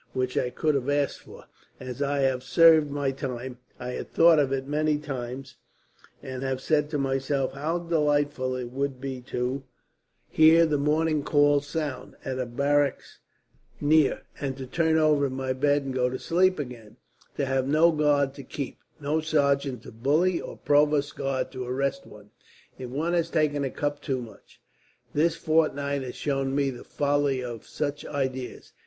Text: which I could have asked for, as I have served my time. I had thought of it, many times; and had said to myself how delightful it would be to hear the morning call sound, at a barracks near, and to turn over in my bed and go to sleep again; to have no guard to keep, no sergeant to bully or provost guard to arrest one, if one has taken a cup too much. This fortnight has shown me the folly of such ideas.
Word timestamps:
which 0.13 0.35
I 0.35 0.49
could 0.49 0.73
have 0.73 0.89
asked 0.89 1.19
for, 1.19 1.45
as 1.79 2.01
I 2.01 2.21
have 2.21 2.41
served 2.41 2.89
my 2.89 3.11
time. 3.11 3.59
I 3.79 3.91
had 3.91 4.09
thought 4.11 4.39
of 4.39 4.51
it, 4.51 4.65
many 4.65 4.97
times; 4.97 5.57
and 6.23 6.41
had 6.41 6.59
said 6.59 6.89
to 6.89 6.97
myself 6.97 7.53
how 7.53 7.77
delightful 7.77 8.55
it 8.55 8.71
would 8.71 8.99
be 8.99 9.21
to 9.29 9.63
hear 10.27 10.65
the 10.65 10.79
morning 10.79 11.21
call 11.21 11.61
sound, 11.61 12.15
at 12.25 12.39
a 12.39 12.47
barracks 12.47 13.19
near, 13.79 14.23
and 14.39 14.57
to 14.57 14.65
turn 14.65 14.97
over 14.97 15.27
in 15.27 15.33
my 15.35 15.53
bed 15.53 15.83
and 15.83 15.93
go 15.93 16.09
to 16.09 16.17
sleep 16.17 16.57
again; 16.57 16.97
to 17.37 17.45
have 17.45 17.67
no 17.67 17.91
guard 17.91 18.33
to 18.33 18.43
keep, 18.43 18.79
no 18.99 19.21
sergeant 19.21 19.83
to 19.83 19.91
bully 19.91 20.41
or 20.41 20.57
provost 20.57 21.15
guard 21.15 21.51
to 21.51 21.63
arrest 21.65 22.07
one, 22.07 22.31
if 22.79 22.89
one 22.89 23.13
has 23.13 23.29
taken 23.29 23.63
a 23.63 23.69
cup 23.69 24.01
too 24.01 24.19
much. 24.19 24.59
This 25.13 25.35
fortnight 25.35 26.01
has 26.01 26.15
shown 26.15 26.55
me 26.55 26.71
the 26.71 26.83
folly 26.83 27.43
of 27.43 27.67
such 27.67 28.03
ideas. 28.03 28.73